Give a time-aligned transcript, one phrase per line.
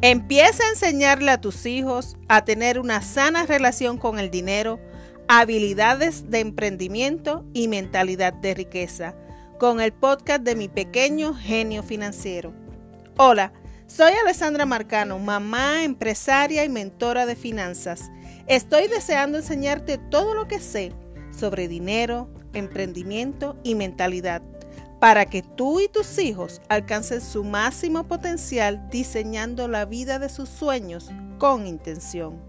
[0.00, 4.78] Empieza a enseñarle a tus hijos a tener una sana relación con el dinero,
[5.26, 9.16] habilidades de emprendimiento y mentalidad de riqueza
[9.58, 12.54] con el podcast de mi pequeño genio financiero.
[13.16, 13.52] Hola,
[13.88, 18.08] soy Alessandra Marcano, mamá, empresaria y mentora de finanzas.
[18.46, 20.92] Estoy deseando enseñarte todo lo que sé
[21.36, 24.42] sobre dinero, emprendimiento y mentalidad
[25.00, 30.48] para que tú y tus hijos alcancen su máximo potencial diseñando la vida de sus
[30.48, 32.40] sueños con intención.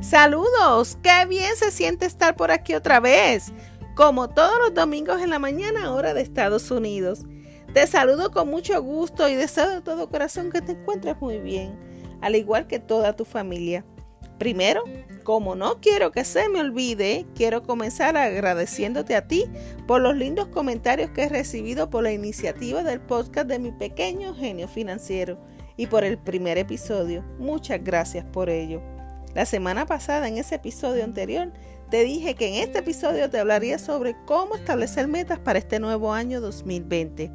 [0.00, 3.52] Saludos, qué bien se siente estar por aquí otra vez,
[3.94, 7.26] como todos los domingos en la mañana hora de Estados Unidos.
[7.74, 11.78] Te saludo con mucho gusto y deseo de todo corazón que te encuentres muy bien,
[12.22, 13.84] al igual que toda tu familia.
[14.38, 14.84] Primero,
[15.24, 19.46] como no quiero que se me olvide, quiero comenzar agradeciéndote a ti
[19.86, 24.34] por los lindos comentarios que he recibido por la iniciativa del podcast de mi pequeño
[24.34, 25.38] genio financiero
[25.76, 27.24] y por el primer episodio.
[27.38, 28.80] Muchas gracias por ello.
[29.34, 31.52] La semana pasada, en ese episodio anterior,
[31.90, 36.12] te dije que en este episodio te hablaría sobre cómo establecer metas para este nuevo
[36.12, 37.30] año 2020.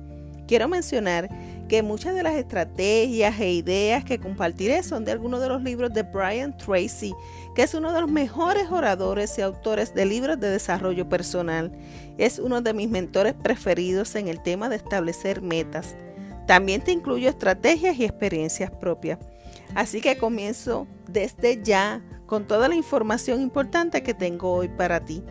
[0.47, 1.29] Quiero mencionar
[1.67, 5.93] que muchas de las estrategias e ideas que compartiré son de algunos de los libros
[5.93, 7.13] de Brian Tracy,
[7.55, 11.71] que es uno de los mejores oradores y autores de libros de desarrollo personal.
[12.17, 15.95] Es uno de mis mentores preferidos en el tema de establecer metas.
[16.47, 19.19] También te incluyo estrategias y experiencias propias.
[19.75, 25.23] Así que comienzo desde ya con toda la información importante que tengo hoy para ti.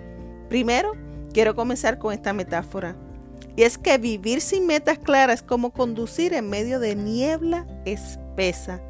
[0.48, 0.92] Primero,
[1.32, 2.96] quiero comenzar con esta metáfora.
[3.56, 8.80] Y es que vivir sin metas claras es como conducir en medio de niebla espesa.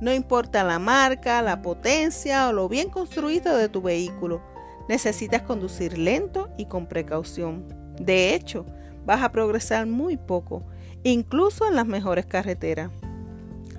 [0.00, 4.42] No importa la marca, la potencia o lo bien construido de tu vehículo,
[4.88, 7.66] necesitas conducir lento y con precaución.
[8.00, 8.66] De hecho,
[9.04, 10.64] vas a progresar muy poco,
[11.04, 12.90] incluso en las mejores carreteras.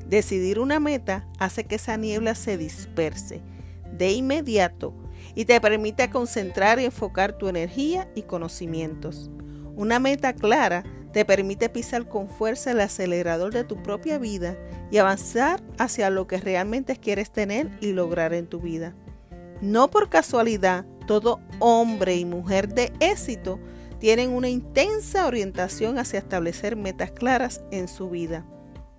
[0.08, 3.42] Decidir una meta hace que esa niebla se disperse
[3.98, 4.94] de inmediato
[5.36, 9.30] y te permite concentrar y enfocar tu energía y conocimientos.
[9.76, 14.58] Una meta clara te permite pisar con fuerza el acelerador de tu propia vida
[14.92, 18.94] y avanzar hacia lo que realmente quieres tener y lograr en tu vida.
[19.62, 23.60] No por casualidad, todo hombre y mujer de éxito
[24.00, 28.46] tienen una intensa orientación hacia establecer metas claras en su vida.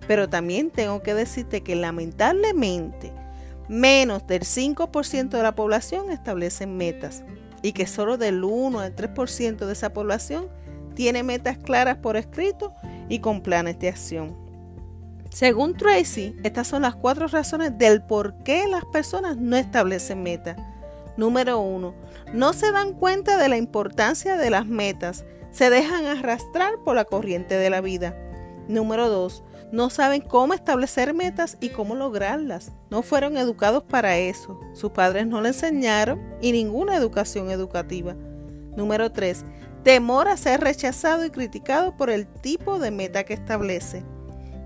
[0.07, 3.11] Pero también tengo que decirte que lamentablemente
[3.67, 7.23] menos del 5% de la población establecen metas
[7.61, 10.47] y que solo del 1 al 3% de esa población
[10.93, 12.73] tiene metas claras por escrito
[13.09, 14.35] y con planes de acción.
[15.29, 20.57] Según Tracy, estas son las cuatro razones del por qué las personas no establecen metas.
[21.17, 21.95] Número uno,
[22.33, 27.05] no se dan cuenta de la importancia de las metas, se dejan arrastrar por la
[27.05, 28.15] corriente de la vida.
[28.67, 32.71] Número dos, no saben cómo establecer metas y cómo lograrlas.
[32.91, 34.59] No fueron educados para eso.
[34.73, 38.15] Sus padres no le enseñaron y ninguna educación educativa.
[38.75, 39.45] Número 3.
[39.83, 44.05] Temor a ser rechazado y criticado por el tipo de meta que establece.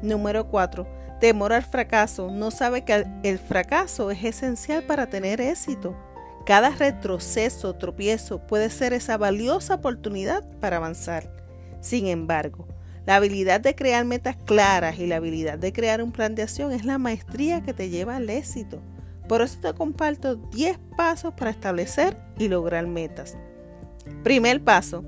[0.03, 0.87] Número 4.
[1.19, 2.29] Temor al fracaso.
[2.29, 5.97] No sabe que el fracaso es esencial para tener éxito.
[6.45, 11.35] Cada retroceso, tropiezo puede ser esa valiosa oportunidad para avanzar.
[11.81, 12.67] Sin embargo,
[13.07, 16.71] la habilidad de crear metas claras y la habilidad de crear un plan de acción
[16.71, 18.83] es la maestría que te lleva al éxito.
[19.27, 23.35] Por eso te comparto 10 pasos para establecer y lograr metas.
[24.23, 25.03] Primer paso,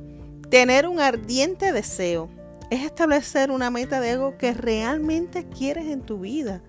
[0.49, 2.29] tener un ardiente deseo.
[2.69, 6.61] Es establecer una meta de algo que realmente quieres en tu vida.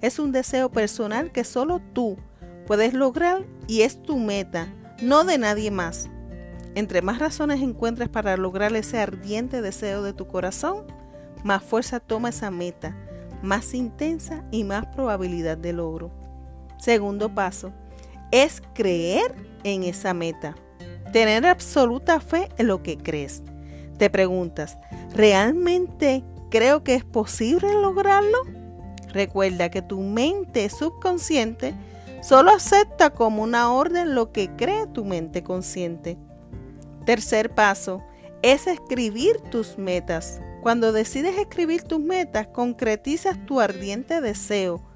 [0.00, 2.18] Es un deseo personal que solo tú
[2.66, 4.72] puedes lograr y es tu meta,
[5.02, 6.10] no de nadie más.
[6.74, 10.84] Entre más razones encuentres para lograr ese ardiente deseo de tu corazón,
[11.42, 12.96] más fuerza toma esa meta,
[13.42, 16.10] más intensa y más probabilidad de logro.
[16.78, 17.72] Segundo paso,
[18.30, 19.34] es creer
[19.64, 20.54] en esa meta.
[21.12, 23.42] Tener absoluta fe en lo que crees.
[23.98, 24.78] Te preguntas,
[25.14, 28.38] ¿realmente creo que es posible lograrlo?
[29.12, 31.74] Recuerda que tu mente subconsciente
[32.22, 36.18] solo acepta como una orden lo que cree tu mente consciente.
[37.06, 38.02] Tercer paso
[38.42, 40.40] es escribir tus metas.
[40.62, 44.87] Cuando decides escribir tus metas, concretizas tu ardiente deseo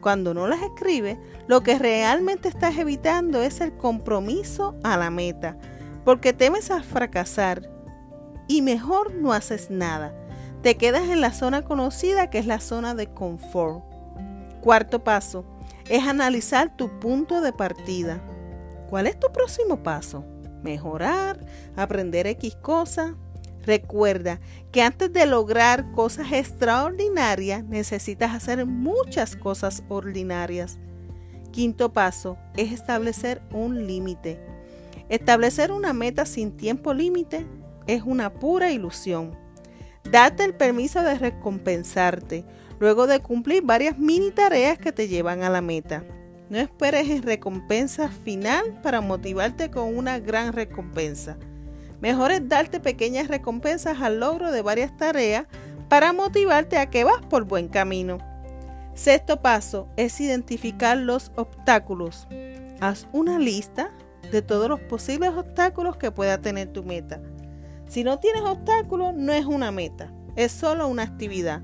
[0.00, 5.56] cuando no las escribes, lo que realmente estás evitando es el compromiso a la meta,
[6.04, 7.70] porque temes a fracasar
[8.46, 10.14] y mejor no haces nada.
[10.62, 13.84] Te quedas en la zona conocida que es la zona de confort.
[14.60, 15.44] Cuarto paso
[15.88, 18.20] es analizar tu punto de partida.
[18.90, 20.24] ¿Cuál es tu próximo paso?
[20.62, 21.38] mejorar,
[21.76, 23.14] aprender X cosa.
[23.68, 24.40] Recuerda
[24.72, 30.78] que antes de lograr cosas extraordinarias necesitas hacer muchas cosas ordinarias.
[31.52, 34.40] Quinto paso es establecer un límite.
[35.10, 37.44] Establecer una meta sin tiempo límite
[37.86, 39.36] es una pura ilusión.
[40.10, 42.46] Date el permiso de recompensarte
[42.80, 46.06] luego de cumplir varias mini tareas que te llevan a la meta.
[46.48, 51.36] No esperes en recompensa final para motivarte con una gran recompensa.
[52.00, 55.46] Mejor es darte pequeñas recompensas al logro de varias tareas
[55.88, 58.18] para motivarte a que vas por buen camino.
[58.94, 62.26] Sexto paso es identificar los obstáculos.
[62.80, 63.90] Haz una lista
[64.30, 67.20] de todos los posibles obstáculos que pueda tener tu meta.
[67.88, 71.62] Si no tienes obstáculos, no es una meta, es solo una actividad.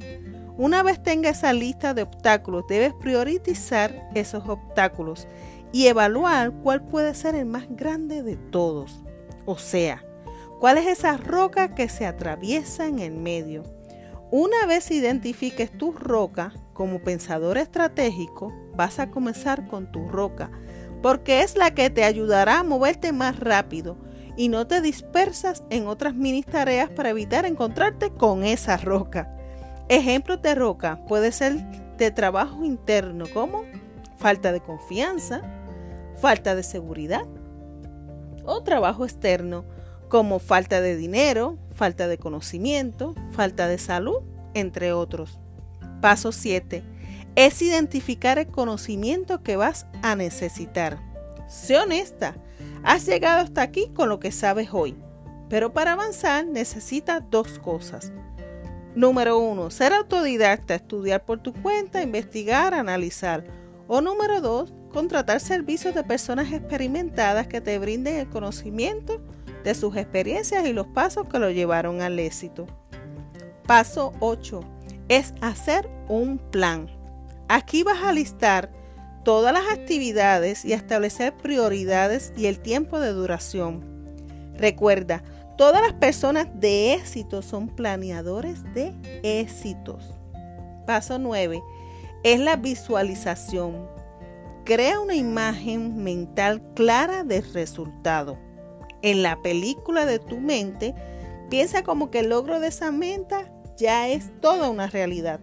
[0.56, 5.26] Una vez tengas esa lista de obstáculos, debes priorizar esos obstáculos
[5.72, 9.04] y evaluar cuál puede ser el más grande de todos.
[9.44, 10.02] O sea,
[10.60, 13.62] cuál es esa roca que se atraviesa en el medio.
[14.30, 20.50] Una vez identifiques tu roca como pensador estratégico, vas a comenzar con tu roca,
[21.02, 23.96] porque es la que te ayudará a moverte más rápido
[24.36, 29.30] y no te dispersas en otras mini tareas para evitar encontrarte con esa roca.
[29.88, 31.56] Ejemplos de roca puede ser
[31.98, 33.64] de trabajo interno como
[34.16, 35.42] falta de confianza,
[36.16, 37.26] falta de seguridad
[38.44, 39.64] o trabajo externo
[40.08, 44.22] como falta de dinero, falta de conocimiento, falta de salud,
[44.54, 45.38] entre otros.
[46.00, 46.82] Paso 7.
[47.36, 50.98] Es identificar el conocimiento que vas a necesitar.
[51.48, 52.36] Sé honesta,
[52.82, 54.96] has llegado hasta aquí con lo que sabes hoy,
[55.48, 58.12] pero para avanzar necesitas dos cosas.
[58.94, 63.44] Número uno, ser autodidacta, estudiar por tu cuenta, investigar, analizar.
[63.88, 69.20] O número dos, contratar servicios de personas experimentadas que te brinden el conocimiento
[69.64, 72.66] de sus experiencias y los pasos que lo llevaron al éxito.
[73.66, 74.60] Paso 8.
[75.08, 76.88] Es hacer un plan.
[77.48, 78.70] Aquí vas a listar
[79.24, 83.82] todas las actividades y establecer prioridades y el tiempo de duración.
[84.56, 85.22] Recuerda,
[85.56, 90.04] Todas las personas de éxito son planeadores de éxitos.
[90.84, 91.62] Paso 9.
[92.24, 93.88] Es la visualización.
[94.64, 98.36] Crea una imagen mental clara del resultado.
[99.04, 100.94] En la película de tu mente,
[101.50, 105.40] piensa como que el logro de esa meta ya es toda una realidad.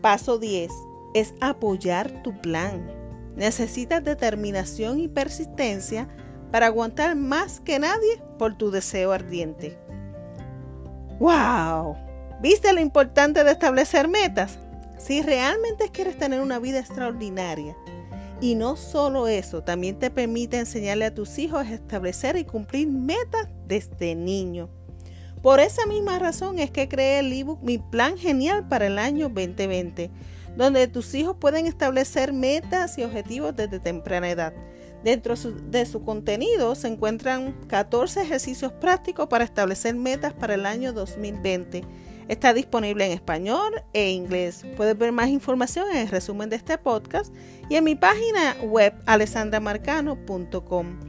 [0.00, 0.70] Paso 10.
[1.12, 2.88] Es apoyar tu plan.
[3.34, 6.08] Necesitas determinación y persistencia
[6.52, 9.76] para aguantar más que nadie por tu deseo ardiente.
[11.18, 11.96] ¡Wow!
[12.40, 14.60] ¿Viste lo importante de establecer metas?
[14.96, 17.76] Si realmente quieres tener una vida extraordinaria,
[18.40, 22.88] y no solo eso, también te permite enseñarle a tus hijos a establecer y cumplir
[22.88, 24.68] metas desde niño.
[25.42, 29.28] Por esa misma razón es que creé el ebook Mi Plan Genial para el año
[29.28, 30.10] 2020,
[30.56, 34.52] donde tus hijos pueden establecer metas y objetivos desde temprana edad.
[35.02, 40.92] Dentro de su contenido se encuentran 14 ejercicios prácticos para establecer metas para el año
[40.92, 41.84] 2020.
[42.30, 44.64] Está disponible en español e inglés.
[44.76, 47.34] Puedes ver más información en el resumen de este podcast
[47.68, 51.00] y en mi página web alessandramarcano.com.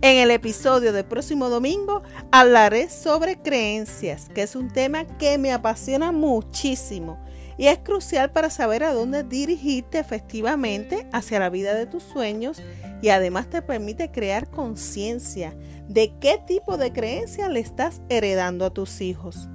[0.00, 2.02] En el episodio del próximo domingo
[2.32, 7.22] hablaré sobre creencias, que es un tema que me apasiona muchísimo
[7.58, 12.62] y es crucial para saber a dónde dirigirte efectivamente hacia la vida de tus sueños
[13.02, 15.54] y además te permite crear conciencia
[15.86, 19.50] de qué tipo de creencia le estás heredando a tus hijos.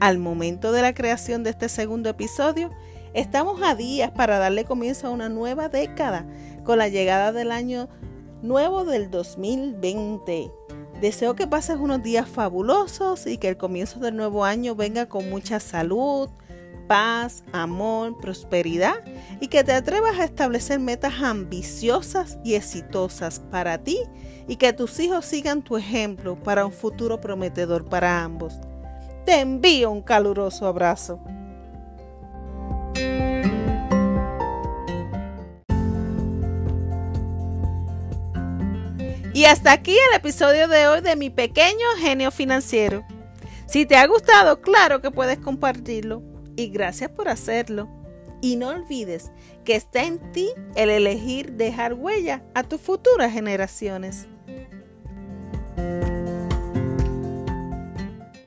[0.00, 2.70] Al momento de la creación de este segundo episodio,
[3.14, 6.24] estamos a días para darle comienzo a una nueva década
[6.62, 7.88] con la llegada del año
[8.40, 10.52] nuevo del 2020.
[11.00, 15.28] Deseo que pases unos días fabulosos y que el comienzo del nuevo año venga con
[15.30, 16.30] mucha salud,
[16.86, 19.02] paz, amor, prosperidad
[19.40, 23.98] y que te atrevas a establecer metas ambiciosas y exitosas para ti
[24.46, 28.60] y que tus hijos sigan tu ejemplo para un futuro prometedor para ambos.
[29.28, 31.20] Te envío un caluroso abrazo.
[39.34, 43.04] Y hasta aquí el episodio de hoy de mi pequeño genio financiero.
[43.66, 46.22] Si te ha gustado, claro que puedes compartirlo
[46.56, 47.86] y gracias por hacerlo.
[48.40, 49.30] Y no olvides
[49.66, 54.26] que está en ti el elegir dejar huella a tus futuras generaciones.